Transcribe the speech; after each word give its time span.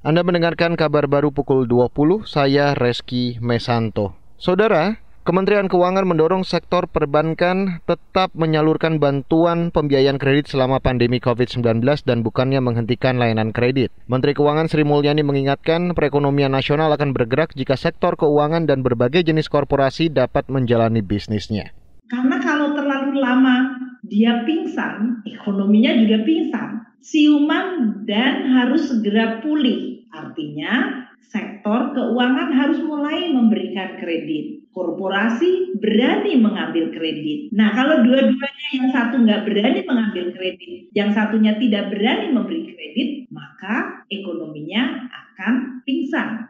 Anda 0.00 0.24
mendengarkan 0.24 0.80
kabar 0.80 1.04
baru 1.04 1.28
pukul 1.28 1.68
20, 1.68 2.24
saya 2.24 2.72
Reski 2.72 3.36
Mesanto. 3.36 4.16
Saudara, 4.40 4.96
Kementerian 5.28 5.68
Keuangan 5.68 6.08
mendorong 6.08 6.40
sektor 6.40 6.88
perbankan 6.88 7.84
tetap 7.84 8.32
menyalurkan 8.32 8.96
bantuan 8.96 9.68
pembiayaan 9.68 10.16
kredit 10.16 10.48
selama 10.48 10.80
pandemi 10.80 11.20
COVID-19 11.20 11.84
dan 12.08 12.24
bukannya 12.24 12.64
menghentikan 12.64 13.20
layanan 13.20 13.52
kredit. 13.52 13.92
Menteri 14.08 14.32
Keuangan 14.32 14.72
Sri 14.72 14.88
Mulyani 14.88 15.20
mengingatkan 15.20 15.92
perekonomian 15.92 16.56
nasional 16.56 16.88
akan 16.96 17.12
bergerak 17.12 17.52
jika 17.52 17.76
sektor 17.76 18.16
keuangan 18.16 18.64
dan 18.64 18.80
berbagai 18.80 19.20
jenis 19.20 19.52
korporasi 19.52 20.08
dapat 20.08 20.48
menjalani 20.48 21.04
bisnisnya. 21.04 21.76
Karena 22.08 22.40
kalau 22.40 22.72
terlalu 22.72 23.20
lama 23.20 23.76
dia 24.08 24.48
pingsan, 24.48 25.20
ekonominya 25.28 25.92
juga 26.00 26.24
pingsan. 26.24 26.89
Siuman 27.00 28.04
dan 28.04 28.52
harus 28.52 28.92
segera 28.92 29.40
pulih. 29.40 30.04
Artinya 30.12 31.06
sektor 31.30 31.94
keuangan 31.96 32.50
harus 32.52 32.80
mulai 32.84 33.32
memberikan 33.32 33.96
kredit. 33.96 34.68
Korporasi 34.70 35.80
berani 35.82 36.38
mengambil 36.38 36.94
kredit. 36.94 37.50
Nah, 37.50 37.74
kalau 37.74 38.06
dua-duanya 38.06 38.68
yang 38.76 38.88
satu 38.94 39.18
nggak 39.18 39.42
berani 39.48 39.80
mengambil 39.82 40.30
kredit, 40.36 40.92
yang 40.94 41.10
satunya 41.10 41.58
tidak 41.58 41.90
berani 41.90 42.30
memberi 42.30 42.70
kredit, 42.70 43.08
maka 43.34 44.06
ekonominya 44.12 45.10
akan 45.10 45.82
pingsan. 45.82 46.46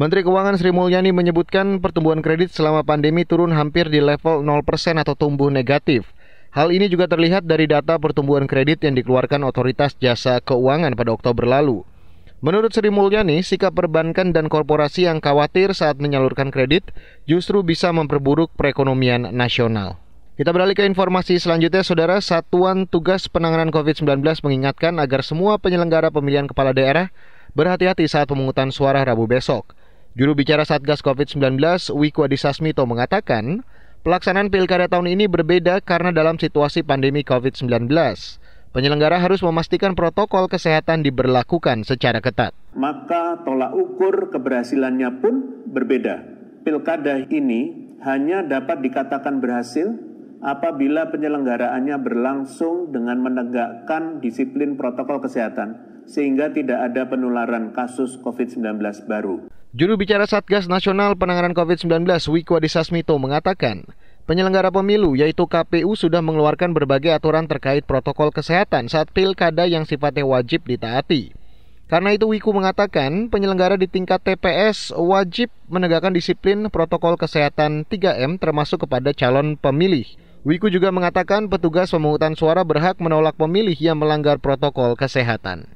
Menteri 0.00 0.24
Keuangan 0.24 0.56
Sri 0.56 0.72
Mulyani 0.72 1.12
menyebutkan 1.12 1.76
pertumbuhan 1.76 2.24
kredit 2.24 2.48
selama 2.56 2.80
pandemi 2.80 3.28
turun 3.28 3.52
hampir 3.52 3.92
di 3.92 4.00
level 4.00 4.40
0% 4.40 4.64
atau 4.96 5.12
tumbuh 5.12 5.52
negatif. 5.52 6.08
Hal 6.50 6.74
ini 6.74 6.90
juga 6.90 7.06
terlihat 7.06 7.46
dari 7.46 7.70
data 7.70 7.94
pertumbuhan 7.94 8.50
kredit 8.50 8.82
yang 8.82 8.98
dikeluarkan 8.98 9.46
Otoritas 9.46 9.94
Jasa 10.02 10.42
Keuangan 10.42 10.98
pada 10.98 11.14
Oktober 11.14 11.46
lalu. 11.46 11.86
Menurut 12.42 12.74
Sri 12.74 12.90
Mulyani, 12.90 13.38
sikap 13.46 13.78
perbankan 13.78 14.34
dan 14.34 14.50
korporasi 14.50 15.06
yang 15.06 15.22
khawatir 15.22 15.70
saat 15.78 16.02
menyalurkan 16.02 16.50
kredit 16.50 16.90
justru 17.22 17.62
bisa 17.62 17.94
memperburuk 17.94 18.50
perekonomian 18.58 19.30
nasional. 19.30 20.02
Kita 20.34 20.50
beralih 20.50 20.74
ke 20.74 20.82
informasi 20.88 21.38
selanjutnya, 21.38 21.86
Saudara. 21.86 22.18
Satuan 22.18 22.88
Tugas 22.88 23.30
Penanganan 23.30 23.70
COVID-19 23.70 24.18
mengingatkan 24.42 24.98
agar 24.98 25.22
semua 25.22 25.60
penyelenggara 25.60 26.10
pemilihan 26.10 26.50
kepala 26.50 26.74
daerah 26.74 27.14
berhati-hati 27.54 28.10
saat 28.10 28.26
pemungutan 28.26 28.74
suara 28.74 29.06
Rabu 29.06 29.30
besok. 29.30 29.78
Juru 30.18 30.34
bicara 30.34 30.66
Satgas 30.66 31.04
COVID-19, 31.06 31.62
Wiku 31.94 32.26
Adhisa 32.26 32.50
mengatakan, 32.82 33.62
pelaksanaan 34.00 34.48
pilkada 34.48 34.88
tahun 34.88 35.12
ini 35.12 35.28
berbeda 35.28 35.84
karena 35.84 36.12
dalam 36.12 36.40
situasi 36.40 36.80
pandemi 36.80 37.20
COVID-19. 37.20 37.90
Penyelenggara 38.70 39.18
harus 39.18 39.42
memastikan 39.42 39.98
protokol 39.98 40.46
kesehatan 40.46 41.02
diberlakukan 41.02 41.82
secara 41.82 42.22
ketat. 42.22 42.54
Maka 42.78 43.42
tolak 43.42 43.74
ukur 43.74 44.30
keberhasilannya 44.30 45.10
pun 45.18 45.34
berbeda. 45.66 46.22
Pilkada 46.62 47.26
ini 47.34 47.90
hanya 48.06 48.46
dapat 48.46 48.78
dikatakan 48.78 49.42
berhasil 49.42 49.90
apabila 50.40 51.10
penyelenggaraannya 51.10 51.98
berlangsung 51.98 52.94
dengan 52.94 53.20
menegakkan 53.20 54.22
disiplin 54.22 54.78
protokol 54.78 55.18
kesehatan 55.18 56.04
sehingga 56.06 56.54
tidak 56.54 56.94
ada 56.94 57.10
penularan 57.10 57.74
kasus 57.74 58.22
COVID-19 58.22 58.80
baru. 59.10 59.50
Juru 59.70 59.94
bicara 59.94 60.26
Satgas 60.26 60.66
Nasional 60.66 61.14
Penanganan 61.14 61.54
COVID-19 61.54 62.02
Wiku 62.34 62.58
Adhisa 62.58 62.82
mengatakan, 62.90 63.86
Penyelenggara 64.26 64.74
pemilu 64.74 65.14
yaitu 65.14 65.46
KPU 65.46 65.94
sudah 65.94 66.18
mengeluarkan 66.18 66.74
berbagai 66.74 67.14
aturan 67.14 67.46
terkait 67.46 67.86
protokol 67.86 68.34
kesehatan 68.34 68.90
saat 68.90 69.14
pilkada 69.14 69.70
yang 69.70 69.86
sifatnya 69.86 70.26
wajib 70.26 70.66
ditaati. 70.66 71.30
Karena 71.86 72.10
itu 72.10 72.26
Wiku 72.26 72.50
mengatakan 72.50 73.30
penyelenggara 73.30 73.78
di 73.78 73.86
tingkat 73.86 74.18
TPS 74.26 74.90
wajib 74.90 75.54
menegakkan 75.70 76.18
disiplin 76.18 76.66
protokol 76.66 77.14
kesehatan 77.14 77.86
3M 77.86 78.42
termasuk 78.42 78.90
kepada 78.90 79.14
calon 79.14 79.54
pemilih. 79.54 80.06
Wiku 80.42 80.66
juga 80.66 80.90
mengatakan 80.90 81.46
petugas 81.46 81.94
pemungutan 81.94 82.34
suara 82.34 82.66
berhak 82.66 82.98
menolak 82.98 83.38
pemilih 83.38 83.78
yang 83.78 84.02
melanggar 84.02 84.42
protokol 84.42 84.98
kesehatan. 84.98 85.70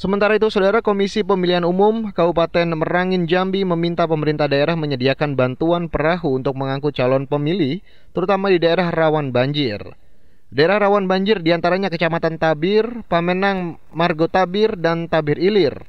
Sementara 0.00 0.32
itu, 0.32 0.48
Saudara 0.48 0.80
Komisi 0.80 1.20
Pemilihan 1.20 1.60
Umum 1.60 2.08
Kabupaten 2.08 2.72
Merangin 2.72 3.28
Jambi 3.28 3.68
meminta 3.68 4.08
pemerintah 4.08 4.48
daerah 4.48 4.72
menyediakan 4.72 5.36
bantuan 5.36 5.92
perahu 5.92 6.40
untuk 6.40 6.56
mengangkut 6.56 6.96
calon 6.96 7.28
pemilih, 7.28 7.84
terutama 8.16 8.48
di 8.48 8.56
daerah 8.56 8.88
rawan 8.88 9.28
banjir. 9.28 9.76
Daerah 10.48 10.80
rawan 10.80 11.04
banjir 11.04 11.44
di 11.44 11.52
antaranya 11.52 11.92
Kecamatan 11.92 12.40
Tabir, 12.40 13.04
Pamenang, 13.12 13.76
Margo 13.92 14.24
Tabir, 14.24 14.72
dan 14.80 15.04
Tabir 15.04 15.36
Ilir. 15.36 15.84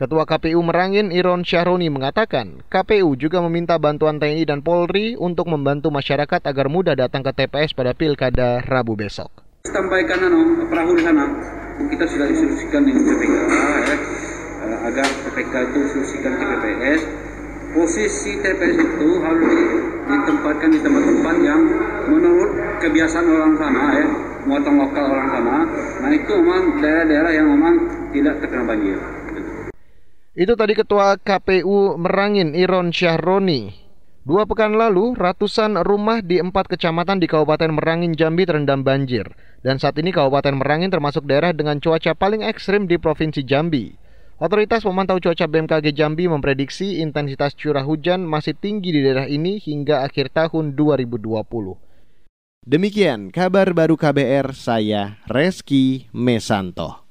Ketua 0.00 0.24
KPU 0.24 0.56
Merangin 0.64 1.12
Iron 1.12 1.44
Syahroni 1.44 1.92
mengatakan, 1.92 2.64
KPU 2.72 3.20
juga 3.20 3.44
meminta 3.44 3.76
bantuan 3.76 4.16
TNI 4.16 4.48
dan 4.48 4.64
Polri 4.64 5.12
untuk 5.12 5.52
membantu 5.52 5.92
masyarakat 5.92 6.40
agar 6.40 6.72
mudah 6.72 6.96
datang 6.96 7.20
ke 7.20 7.36
TPS 7.36 7.76
pada 7.76 7.92
Pilkada 7.92 8.64
Rabu 8.64 8.96
besok. 8.96 9.44
Sampaikan 9.68 10.24
anu, 10.24 10.64
perahu 10.72 10.96
di 10.96 11.04
sana 11.04 11.28
kita 11.90 12.04
sudah 12.06 12.26
instruksikan 12.30 12.86
di 12.86 12.92
PPK 12.94 13.36
ya, 13.88 13.96
eh, 14.66 14.78
agar 14.86 15.06
PPK 15.26 15.54
itu 15.70 15.76
instruksikan 15.88 16.32
ke 16.38 16.44
PPS 16.44 17.02
posisi 17.72 18.36
TPS 18.38 18.76
itu 18.76 19.08
harus 19.24 19.52
ditempatkan 20.04 20.68
di 20.76 20.78
tempat-tempat 20.84 21.36
yang 21.40 21.60
menurut 22.06 22.50
kebiasaan 22.84 23.26
orang 23.26 23.54
sana 23.56 23.84
ya. 23.96 24.06
Muatan 24.42 24.74
lokal 24.74 25.06
orang 25.06 25.28
sana. 25.30 25.56
Nah 26.02 26.10
itu 26.10 26.32
memang 26.34 26.82
daerah-daerah 26.82 27.32
yang 27.32 27.46
memang 27.48 27.74
tidak 28.10 28.42
terkena 28.42 28.64
banjir. 28.66 28.98
Itu 30.32 30.56
tadi 30.56 30.72
Ketua 30.74 31.20
KPU 31.20 32.00
Merangin 32.00 32.56
Iron 32.56 32.90
Syahroni. 32.90 33.70
Dua 34.22 34.46
pekan 34.46 34.78
lalu, 34.78 35.18
ratusan 35.18 35.82
rumah 35.82 36.22
di 36.22 36.38
empat 36.38 36.70
kecamatan 36.70 37.18
di 37.18 37.26
Kabupaten 37.26 37.74
Merangin 37.74 38.14
Jambi 38.14 38.46
terendam 38.46 38.86
banjir. 38.86 39.26
Dan 39.62 39.78
saat 39.78 39.94
ini 40.02 40.10
Kabupaten 40.10 40.58
Merangin 40.58 40.90
termasuk 40.90 41.22
daerah 41.22 41.54
dengan 41.54 41.78
cuaca 41.78 42.18
paling 42.18 42.42
ekstrim 42.42 42.90
di 42.90 42.98
Provinsi 42.98 43.46
Jambi. 43.46 43.94
Otoritas 44.42 44.82
pemantau 44.82 45.22
cuaca 45.22 45.46
BMKG 45.46 45.94
Jambi 45.94 46.26
memprediksi 46.26 46.98
intensitas 46.98 47.54
curah 47.54 47.86
hujan 47.86 48.26
masih 48.26 48.58
tinggi 48.58 48.90
di 48.90 49.06
daerah 49.06 49.30
ini 49.30 49.62
hingga 49.62 50.02
akhir 50.02 50.34
tahun 50.34 50.74
2020. 50.74 51.78
Demikian 52.66 53.30
kabar 53.30 53.70
baru 53.70 53.94
KBR, 53.94 54.50
saya 54.50 55.22
Reski 55.30 56.10
Mesanto. 56.10 57.01